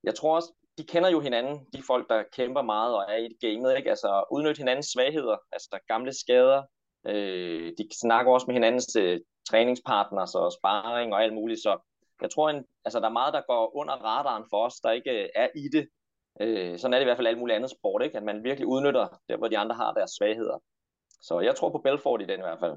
[0.04, 3.28] jeg tror også, de kender jo hinanden, de folk, der kæmper meget og er i
[3.46, 3.90] gamet, ikke?
[3.90, 6.62] Altså udnytte hinandens svagheder, altså gamle skader.
[7.06, 11.91] Øh, de snakker også med hinandens øh, træningspartners og sparring og alt muligt, så
[12.22, 15.22] jeg tror, en, altså, der er meget, der går under radaren for os, der ikke
[15.22, 15.88] øh, er i det.
[16.40, 18.16] Øh, sådan er det i hvert fald alt muligt andet sport, ikke?
[18.16, 20.58] at man virkelig udnytter der, hvor de andre har deres svagheder.
[21.22, 22.72] Så jeg tror på Belfort i den i hvert fald.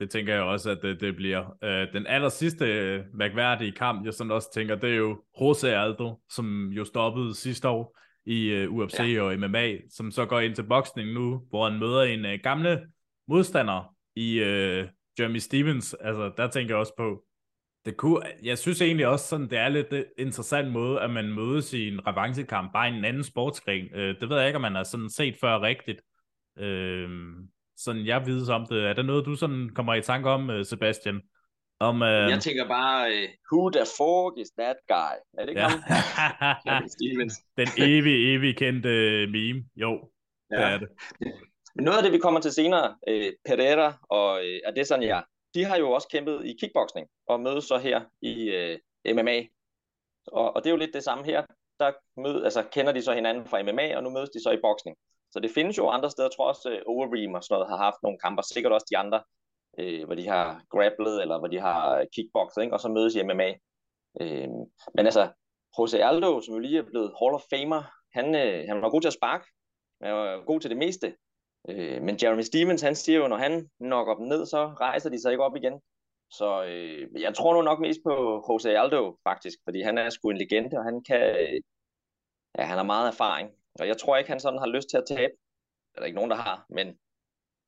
[0.00, 1.56] Det tænker jeg også, at det, det bliver.
[1.62, 5.76] Øh, den aller sidste øh, mærkværdige kamp, jeg sådan også tænker, det er jo Jose
[5.76, 9.22] Aldo, som jo stoppede sidste år i øh, UFC ja.
[9.22, 12.80] og MMA, som så går ind til boksning nu, hvor han møder en øh, gamle
[13.28, 15.94] modstander i øh, Jeremy Stevens.
[15.94, 17.24] Altså, der tænker jeg også på,
[17.84, 21.32] det kunne, jeg synes egentlig også, sådan, det er lidt øh, interessant måde, at man
[21.32, 23.94] mødes i en revanchekamp, bare i en anden sportsgren.
[23.94, 26.02] Øh, det ved jeg ikke, om man har sådan set før rigtigt.
[26.58, 27.08] Øh,
[27.76, 28.84] sådan jeg vides om det.
[28.84, 31.20] Er der noget, du sådan kommer i tanke om, øh, Sebastian?
[31.80, 32.30] Om, øh...
[32.30, 35.14] Jeg tænker bare, uh, who the fuck is that guy?
[35.38, 35.68] Er det ikke ja.
[35.68, 36.82] ham?
[37.56, 39.64] Den evig, evig kendte meme.
[39.76, 40.10] Jo,
[40.50, 40.56] ja.
[40.56, 40.88] det er det.
[41.74, 45.20] Men noget af det, vi kommer til senere, uh, Pereira og uh, Adesanya,
[45.54, 48.78] de har jo også kæmpet i kickboxing og mødes så her i øh,
[49.14, 49.42] MMA.
[50.26, 51.46] Og, og det er jo lidt det samme her.
[51.80, 54.60] Der mød, altså, kender de så hinanden fra MMA, og nu mødes de så i
[54.62, 54.96] boksning.
[55.32, 56.28] Så det findes jo andre steder.
[56.28, 58.42] Jeg tror også, øh, Overeem og sådan noget har haft nogle kamper.
[58.42, 59.22] Sikkert også de andre,
[59.78, 62.74] øh, hvor de har grapplet, eller hvor de har øh, kickboxet, ikke?
[62.74, 63.50] og så mødes i MMA.
[64.20, 64.48] Øh,
[64.94, 65.28] men altså,
[65.78, 69.00] Jose Aldo, som jo lige er blevet Hall of Famer, han, øh, han var god
[69.00, 69.46] til at sparke.
[70.02, 71.16] Han var god til det meste.
[71.68, 75.20] Øh, men Jeremy Stevens, han siger jo, når han knocker dem ned, så rejser de
[75.20, 75.80] sig ikke op igen.
[76.30, 80.30] Så øh, jeg tror nu nok mest på Jose Aldo, faktisk, fordi han er sgu
[80.30, 81.60] en legende, og han kan, øh,
[82.58, 83.50] ja, han har meget erfaring.
[83.80, 85.32] Og jeg tror ikke, han sådan har lyst til at tabe.
[85.94, 86.98] Der er ikke nogen, der har, men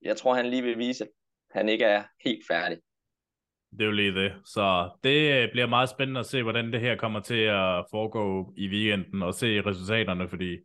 [0.02, 1.10] jeg tror, han lige vil vise, at
[1.50, 2.78] han ikke er helt færdig.
[3.70, 4.32] Det er jo lige det.
[4.44, 8.54] Så det øh, bliver meget spændende at se, hvordan det her kommer til at foregå
[8.56, 10.58] i weekenden, og se resultaterne, fordi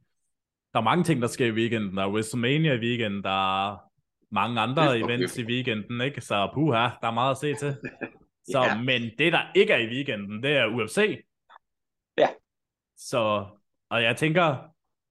[0.74, 1.98] der er mange ting, der sker i weekenden.
[1.98, 3.78] Der er WrestleMania i weekenden, der er
[4.32, 6.22] mange andre events i weekenden, ikke?
[6.22, 7.76] Så puha, der er meget at se til.
[8.52, 8.82] Så, ja.
[8.82, 11.26] Men det, der ikke er i weekenden, det er UFC.
[12.18, 12.28] Ja.
[12.98, 13.46] Så,
[13.90, 14.58] og jeg tænker,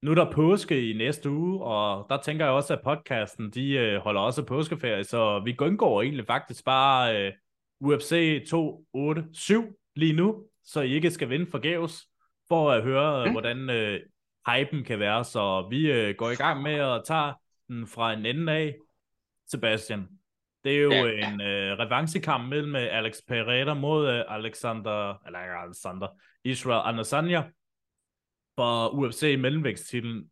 [0.03, 3.71] nu er der påske i næste uge, og der tænker jeg også, at podcasten, de
[3.71, 7.33] øh, holder også påskeferie, så vi indgår egentlig faktisk bare øh,
[7.81, 9.67] UFC 287
[9.97, 12.09] lige nu, så I ikke skal vinde forgæves,
[12.49, 13.33] for at høre, mm.
[13.33, 14.01] hvordan øh,
[14.47, 15.25] hypen kan være.
[15.25, 17.35] Så vi øh, går i gang med at tage
[17.69, 18.75] den fra en ende af,
[19.47, 20.09] Sebastian.
[20.65, 21.29] Det er jo ja.
[21.29, 26.09] en øh, revanchekamp mellem øh, Alex Pereira mod øh, Alexander, eller Alexander,
[26.45, 27.43] Israel Adesanya
[28.59, 30.31] for UFC mellemvægtstitlen.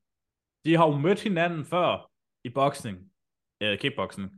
[0.64, 2.10] De har jo mødt hinanden før
[2.44, 2.98] i boksning,
[3.60, 4.30] øh, kickboxing.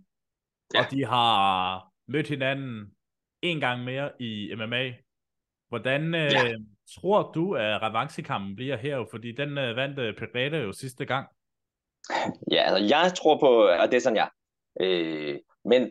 [0.75, 0.81] Ja.
[0.81, 2.93] Og de har mødt hinanden
[3.43, 4.93] en gang mere i MMA.
[5.69, 6.55] Hvordan øh, ja
[6.95, 9.05] tror du, at revanchekampen bliver her?
[9.11, 11.27] Fordi den øh, vandt øh, Pereira jo sidste gang.
[12.51, 14.27] Ja, altså jeg tror på, at det er sådan, ja.
[14.81, 15.91] Øh, men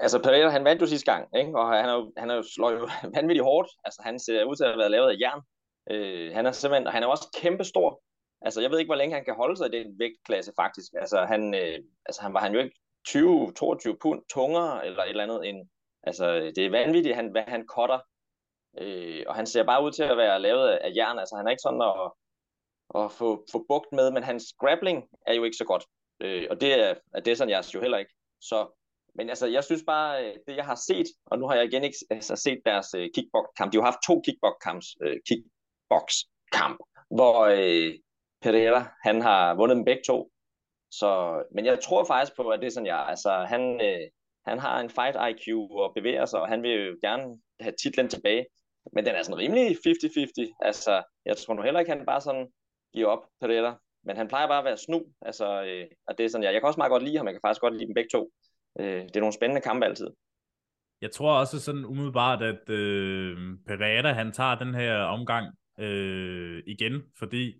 [0.00, 1.58] altså Pereira, han vandt jo sidste gang, ikke?
[1.58, 3.68] og han er jo, han er jo slår jo vanvittigt hårdt.
[3.84, 5.42] Altså han ser ud til at have været lavet af jern.
[5.90, 8.02] Øh, han er simpelthen, han er også kæmpestor.
[8.40, 10.92] Altså, jeg ved ikke, hvor længe han kan holde sig i den vægtklasse, faktisk.
[11.00, 12.76] Altså, han, øh, altså, han var han jo ikke
[13.08, 15.68] 20-22 pund tungere, eller et eller andet end,
[16.02, 18.00] altså, det er vanvittigt, han, hvad han cutter.
[18.78, 21.50] Øh, og han ser bare ud til at være lavet af jern, altså, han er
[21.50, 22.12] ikke sådan at,
[23.02, 25.84] at få, få bugt med, men hans grappling er jo ikke så godt.
[26.20, 28.12] Øh, og det er, det er sådan, jeg jo heller ikke.
[28.40, 28.68] Så,
[29.14, 31.84] men altså, jeg synes bare, øh, det jeg har set, og nu har jeg igen
[31.84, 36.78] ikke altså, set deres øh, kickbox-kamp, de har haft to kickbox-kamps, øh, kickbox-kamp,
[37.10, 37.94] hvor øh,
[38.42, 40.30] Pereira, han har vundet dem begge to.
[40.90, 44.08] Så, men jeg tror faktisk på, at det er sådan, jeg, altså han, øh,
[44.46, 48.08] han har en fight IQ og bevæger sig, og han vil jo gerne have titlen
[48.08, 48.46] tilbage
[48.92, 50.58] men den er sådan rimelig 50-50.
[50.60, 52.46] Altså, jeg tror nu heller ikke, han bare sådan
[52.94, 53.74] giver op på det der.
[54.06, 55.02] Men han plejer bare at være snu.
[55.22, 57.26] Altså, øh, og det er sådan, jeg, jeg kan også meget godt lide ham.
[57.26, 58.30] Jeg kan faktisk godt lide dem begge to.
[58.80, 60.08] Øh, det er nogle spændende kampe altid.
[61.00, 65.46] Jeg tror også sådan umiddelbart, at øh, Pereira han tager den her omgang
[65.78, 67.54] øh, igen, fordi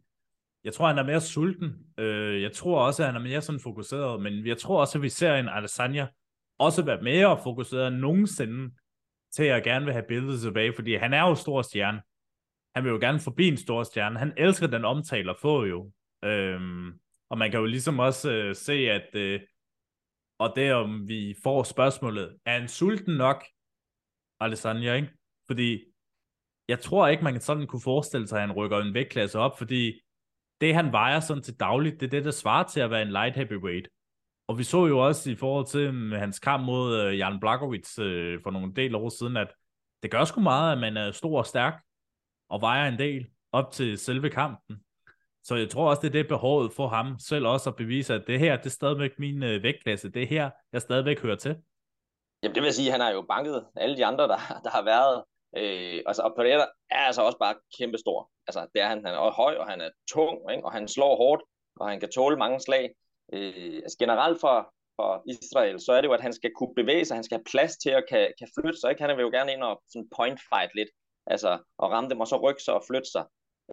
[0.64, 1.70] jeg tror, han er mere sulten.
[1.98, 5.02] Øh, jeg tror også, at han er mere sådan fokuseret, men jeg tror også, at
[5.02, 6.06] vi ser en Adesanya
[6.58, 8.70] også være mere fokuseret end nogensinde
[9.36, 12.02] til at gerne vil have billedet tilbage, fordi han er jo stor stjerne.
[12.74, 14.18] Han vil jo gerne forbi en stor stjerne.
[14.18, 15.92] Han elsker den omtale at få jo.
[16.24, 19.40] Øhm, og man kan jo ligesom også øh, se, at øh,
[20.38, 23.44] og det om vi får spørgsmålet, er han sulten nok,
[24.40, 25.08] Alessandra, ikke?
[25.46, 25.84] Fordi
[26.68, 29.58] jeg tror ikke, man kan sådan kunne forestille sig, at han rykker en vægtklasse op,
[29.58, 30.00] fordi
[30.60, 33.12] det, han vejer sådan til dagligt, det er det, der svarer til at være en
[33.12, 33.88] light heavyweight.
[34.48, 37.98] Og vi så jo også i forhold til med hans kamp mod øh, Jan Blachowicz
[37.98, 39.54] øh, for nogle del år siden, at
[40.02, 41.82] det gør sgu meget, at man er stor og stærk
[42.48, 44.76] og vejer en del op til selve kampen.
[45.44, 48.26] Så jeg tror også, det er det behovet for ham selv også at bevise, at
[48.26, 50.10] det her, det er stadigvæk min øh, vægtklasse.
[50.10, 51.56] Det er her, jeg stadigvæk hører til.
[52.42, 54.84] Jamen det vil sige, at han har jo banket alle de andre, der, der har
[54.84, 55.24] været.
[55.56, 58.30] Øh, altså, og Pereira er altså også bare kæmpestor.
[58.46, 60.64] Altså, det er han, han er høj, og han er tung, ikke?
[60.64, 61.42] og han slår hårdt,
[61.76, 62.90] og han kan tåle mange slag.
[63.32, 64.56] Øh, altså generelt for,
[64.96, 67.50] for Israel, så er det jo, at han skal kunne bevæge sig, han skal have
[67.52, 68.90] plads til at kan, kan flytte sig.
[68.90, 69.02] Ikke?
[69.02, 70.88] Han vil jo gerne ind og sådan point fight lidt,
[71.26, 73.24] altså og ramme dem, og så rykke sig og flytte sig.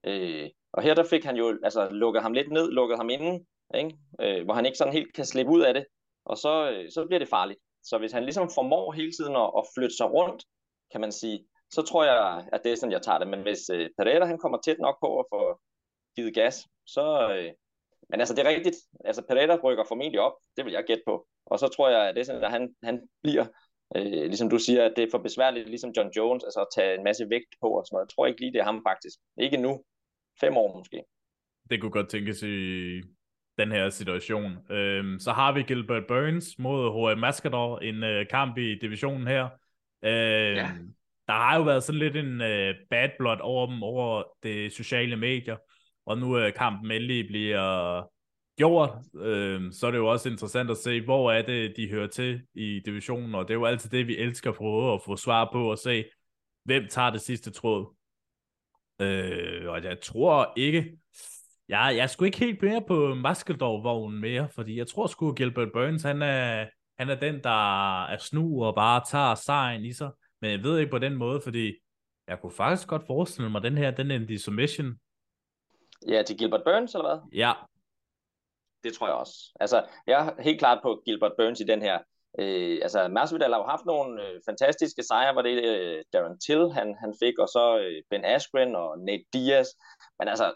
[0.04, 3.48] Øh, og her der fik han jo altså, lukket ham lidt ned, lukket ham inden,
[3.76, 3.98] ikke?
[4.22, 5.86] Øh, hvor han ikke sådan helt kan slippe ud af det,
[6.26, 7.60] og så, øh, så bliver det farligt.
[7.84, 10.44] Så hvis han ligesom formår hele tiden at, at flytte sig rundt,
[10.92, 13.28] kan man sige, så tror jeg, at det er sådan, jeg tager det.
[13.28, 15.60] Men hvis øh, Pereira han kommer tæt nok på at få
[16.16, 17.52] givet gas, så, øh,
[18.14, 18.76] men altså, det er rigtigt.
[19.06, 20.34] Altså, Pereira rykker formentlig op.
[20.58, 21.28] Det vil jeg gætte på.
[21.46, 23.46] Og så tror jeg, at det er sådan, at han, han bliver,
[23.96, 26.98] øh, ligesom du siger, at det er for besværligt, ligesom John Jones, altså at tage
[26.98, 28.06] en masse vægt på og sådan noget.
[28.06, 29.18] Jeg tror ikke lige, det er ham faktisk.
[29.38, 29.84] Ikke nu.
[30.40, 31.04] Fem år måske.
[31.70, 32.58] Det kunne godt tænkes i
[33.58, 34.72] den her situation.
[34.72, 37.20] Øhm, så har vi Gilbert Burns mod H.M.
[37.20, 39.44] Mascador, en øh, kamp i divisionen her.
[40.04, 40.70] Øhm, ja.
[41.28, 45.16] Der har jo været sådan lidt en øh, bad blood over dem, over de sociale
[45.16, 45.58] medier
[46.06, 48.04] og nu er kampen endelig bliver
[48.58, 52.08] gjort, øh, så er det jo også interessant at se, hvor er det, de hører
[52.08, 55.16] til i divisionen, og det er jo altid det, vi elsker at prøve at få
[55.16, 56.06] svar på, og se,
[56.66, 57.96] hvem tager det sidste tråd.
[59.02, 60.98] Øh, og jeg tror ikke,
[61.70, 66.04] jeg, jeg skulle ikke helt mere på Maskeldorf-vognen mere, fordi jeg tror sgu, Gilbert Burns,
[66.04, 70.12] han er, han er den, der er snu og bare tager sejren i sig,
[70.42, 71.74] men jeg ved ikke på den måde, fordi
[72.28, 74.96] jeg kunne faktisk godt forestille mig, den her, den er en submission,
[76.08, 77.40] Ja, til Gilbert Burns, eller hvad?
[77.40, 77.54] Ja.
[78.84, 79.36] Det tror jeg også.
[79.60, 82.00] Altså, jeg er helt klart på Gilbert Burns i den her.
[82.40, 86.72] Øh, altså, Masvidal har jo haft nogle øh, fantastiske sejre, hvor det øh, Darren Till,
[86.72, 89.68] han, han fik, og så øh, Ben Askren og Nate Diaz.
[90.20, 90.54] Men altså,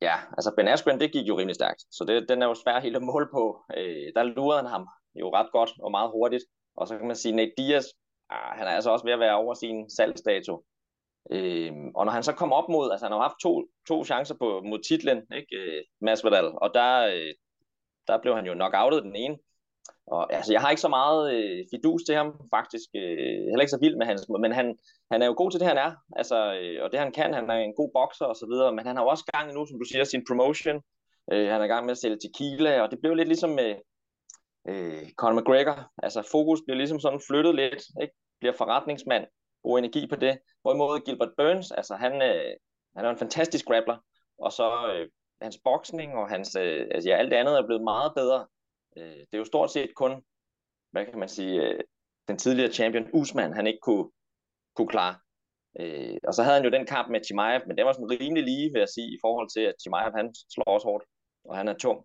[0.00, 2.80] ja, altså Ben Askren, det gik jo rimelig stærkt, så det, den er jo svær
[2.80, 3.64] helt at måle på.
[3.76, 6.44] Øh, der lurede han ham jo ret godt og meget hurtigt.
[6.76, 7.84] Og så kan man sige, Nate Diaz,
[8.30, 10.64] ah, han er altså også ved at være over sin salgsdato.
[11.30, 14.34] Øh, og når han så kom op mod, altså han har haft to, to chancer
[14.34, 17.34] på, mod titlen, ikke, øh, Masvidal, og der, øh,
[18.08, 19.36] der blev han jo nok outet den ene.
[20.06, 22.88] Og altså, jeg har ikke så meget øh, fidus til ham, faktisk.
[22.94, 24.78] Øh, heller ikke så vild med hans, men han,
[25.10, 25.92] han er jo god til det, han er.
[26.16, 28.86] Altså, øh, og det han kan, han er en god bokser og så videre, men
[28.86, 30.82] han har jo også gang nu, som du siger, sin promotion.
[31.32, 33.74] Øh, han er i gang med at sælge tequila, og det blev lidt ligesom med
[34.68, 35.92] øh, Conor McGregor.
[36.02, 38.14] Altså, fokus bliver ligesom sådan flyttet lidt, ikke?
[38.40, 39.24] Bliver forretningsmand,
[39.66, 40.34] bruger energi på det.
[40.62, 42.52] Hvorimod Gilbert Burns, altså han, øh,
[42.96, 43.98] han er en fantastisk grappler,
[44.38, 45.08] og så øh,
[45.42, 48.46] hans boksning og hans, øh, altså, ja, alt det andet er blevet meget bedre.
[48.98, 50.12] Øh, det er jo stort set kun,
[50.92, 51.80] hvad kan man sige, øh,
[52.28, 54.10] den tidligere champion Usman, han ikke kunne,
[54.76, 55.14] kunne klare.
[55.80, 58.44] Øh, og så havde han jo den kamp med Chimaev, men det var sådan rimelig
[58.44, 61.04] lige, vil jeg sige, i forhold til, at Chimaev han slår også hårdt,
[61.44, 61.98] og han er tung.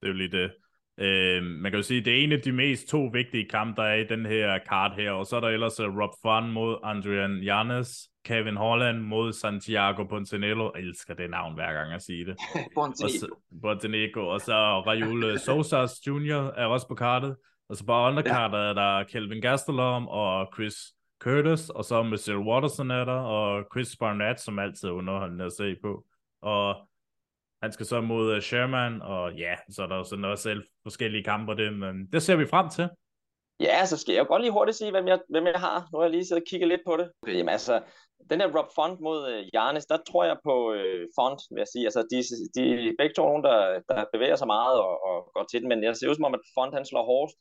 [0.00, 0.50] Det er jo lige det.
[0.98, 3.88] Øh, man kan jo sige, det er en af de mest to vigtige kampe, der
[3.88, 6.78] er i den her kart her, og så er der ellers uh, Rob Fun mod
[6.84, 10.70] Adrian Janes, Kevin Holland mod Santiago Pontenello.
[10.74, 12.36] Jeg elsker det navn hver gang jeg siger det.
[13.62, 14.28] Pontenegro.
[14.28, 14.54] Og så
[14.86, 16.52] Raul øh, Sosas Jr.
[16.56, 17.36] er også på kartet.
[17.68, 18.64] Og så på underkartet ja.
[18.64, 20.74] er der Kelvin Gastelum og Chris
[21.20, 25.52] Curtis, og så Michelle Watterson er der, og Chris Barnett, som altid er underholdende at
[25.52, 26.04] se på.
[26.42, 26.76] Og
[27.62, 31.24] han skal så mod uh, Sherman, og ja, så er der sådan også selv forskellige
[31.24, 32.88] kampe det, men det ser vi frem til.
[33.60, 35.88] Ja, så skal jeg jo godt lige hurtigt sige, hvem jeg, hvem jeg har.
[35.92, 37.10] Nu har jeg lige siddet og kigget lidt på det.
[37.26, 37.82] Jamen altså,
[38.30, 41.70] den her Rob Font mod uh, Jarnes, der tror jeg på uh, Font, vil jeg
[41.72, 41.84] sige.
[41.84, 42.16] Altså, de,
[42.56, 45.82] de begge to nogen, der, der bevæger sig meget og, og går til den, men
[45.82, 47.38] jeg ser ud som om, at Font han slår hårdest.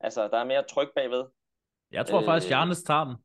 [0.00, 1.24] Altså, der er mere tryk bagved.
[1.92, 3.16] Jeg tror øh, faktisk, Jarnes tager den.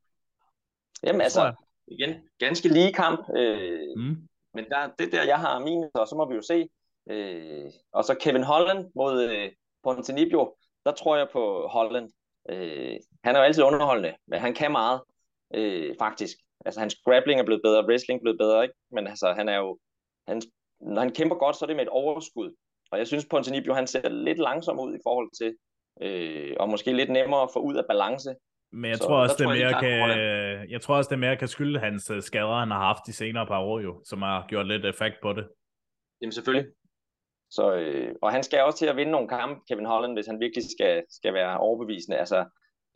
[1.04, 1.54] Jamen altså,
[1.88, 3.20] Igen, ganske lige kamp.
[3.38, 4.28] Øh, mm.
[4.54, 6.70] Men der, det der, jeg har min, og så må vi jo se.
[7.10, 9.52] Øh, og så Kevin Holland mod øh,
[9.84, 12.12] Pontenibio, der tror jeg på Holland.
[12.50, 15.02] Øh, han er jo altid underholdende, men han kan meget,
[15.54, 16.38] øh, faktisk.
[16.66, 18.76] Altså, hans grappling er blevet bedre, wrestling er blevet bedre, ikke?
[18.92, 19.80] Men altså, han er jo...
[20.28, 20.42] Han,
[20.82, 22.56] når han kæmper godt, så er det med et overskud.
[22.92, 25.56] Og jeg synes, Pontenibio, han ser lidt langsom ud i forhold til,
[26.02, 28.36] øh, og måske lidt nemmere at få ud af balance.
[28.72, 31.48] Men jeg så, tror også, det mere jeg, kan, jeg tror også, det mere kan
[31.48, 34.68] skylde hans øh, skader, han har haft de senere par år jo, som har gjort
[34.68, 35.48] lidt effekt på det.
[36.22, 36.72] Jamen selvfølgelig.
[37.52, 40.40] Så, øh, og han skal også til at vinde nogle kampe, Kevin Holland, hvis han
[40.40, 42.18] virkelig skal, skal være overbevisende.
[42.18, 42.46] Altså,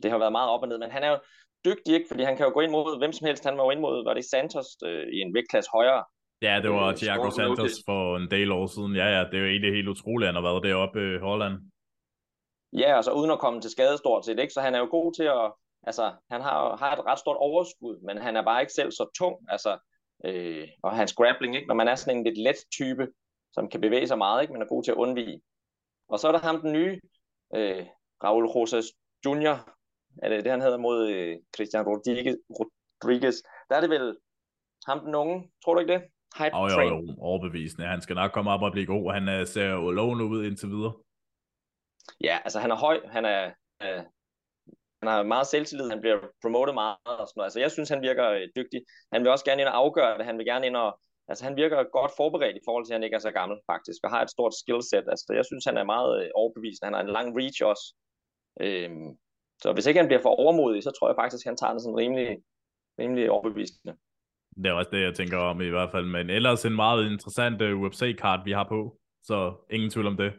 [0.04, 1.20] det har været meget op og ned, men han er jo
[1.66, 2.08] dygtig, ikke?
[2.10, 3.46] fordi han kan jo gå ind mod hvem som helst.
[3.46, 6.04] Han var jo ind mod, var det Santos øh, i en vægtklasse højere.
[6.42, 8.96] Ja, det var øh, Thiago Santos for en del år siden.
[8.96, 11.56] Ja, ja, det er jo egentlig helt utroligt, han har været deroppe i Holland.
[12.74, 14.54] Ja, altså uden at komme til skade stort set, ikke?
[14.54, 15.46] så han er jo god til at,
[15.88, 19.10] altså han har, har et ret stort overskud, men han er bare ikke selv så
[19.18, 19.78] tung, altså,
[20.26, 21.68] øh, og hans grappling, ikke?
[21.68, 23.08] når man er sådan en lidt let type,
[23.54, 24.54] som kan bevæge sig meget, ikke?
[24.54, 25.42] men er god til at undvige.
[26.08, 27.00] Og så er der ham den nye,
[27.56, 27.86] øh,
[28.24, 28.86] Raul Rosas
[29.26, 29.56] Jr.,
[30.24, 33.36] er det det, han hedder mod øh, Christian Rodriguez, Rodriguez.
[33.70, 34.18] Der er det vel
[34.88, 36.04] ham den unge, tror du ikke det?
[36.38, 37.88] Hype oh, jo, jo, overbevisende.
[37.88, 39.14] Han skal nok komme op og blive god.
[39.14, 40.94] Han uh, ser jo lovende ud indtil videre.
[42.22, 43.52] Ja, altså han er høj, han er,
[43.84, 44.04] øh,
[45.02, 47.48] han har meget selvtillid, han bliver promotet meget og sådan noget.
[47.50, 48.80] Altså jeg synes, han virker øh, dygtig.
[49.14, 51.56] Han vil også gerne ind og afgøre det, han vil gerne ind og, altså han
[51.56, 54.22] virker godt forberedt i forhold til, at han ikke er så gammel faktisk, og har
[54.22, 55.06] et stort skillset.
[55.14, 56.86] Altså jeg synes, han er meget øh, overbevisende.
[56.88, 57.86] Han har en lang reach også.
[58.62, 59.10] Øhm,
[59.62, 61.98] så hvis ikke han bliver for overmodig, så tror jeg faktisk, han tager det sådan
[61.98, 62.38] rimelig,
[63.00, 63.94] rimelig overbevisende.
[64.56, 66.06] Det er også det, jeg tænker om i hvert fald.
[66.06, 68.98] Men ellers en meget interessant øh, UFC-kart, vi har på.
[69.24, 69.38] Så
[69.70, 70.34] ingen tvivl om det.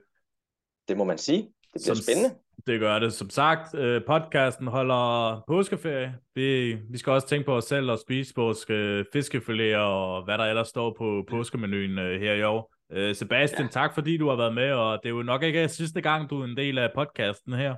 [0.89, 1.43] Det må man sige.
[1.43, 2.31] Det bliver Som, spændende.
[2.67, 3.13] Det gør det.
[3.13, 6.19] Som sagt, uh, podcasten holder påskeferie.
[6.35, 10.39] Vi, vi skal også tænke på os selv og spise vores uh, fiskefiléer og hvad
[10.39, 12.73] der ellers står på påskemenuen uh, her i år.
[13.13, 13.69] Sebastian, ja.
[13.71, 16.41] tak fordi du har været med, og det er jo nok ikke sidste gang, du
[16.41, 17.75] er en del af podcasten her.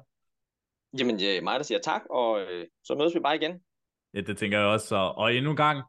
[0.99, 3.61] Jamen, det er mig, der siger tak, og øh, så mødes vi bare igen.
[4.15, 4.97] Ja, det tænker jeg også.
[4.97, 5.83] Og, og endnu en gang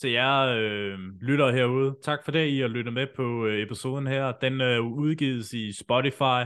[0.00, 1.96] til jer øh, lytter herude.
[2.02, 4.32] Tak for det, I har lyttet med på øh, episoden her.
[4.32, 6.44] Den øh, udgives i Spotify,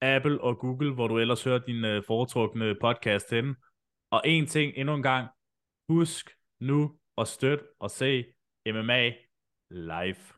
[0.00, 3.56] Apple og Google, hvor du ellers hører din øh, foretrukne podcast henne.
[4.10, 5.28] Og en ting endnu en gang.
[5.88, 6.30] Husk
[6.60, 8.24] nu at støtte og se
[8.66, 9.12] MMA
[9.70, 10.37] live.